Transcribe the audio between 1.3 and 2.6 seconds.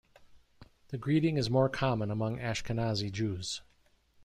is more common amongst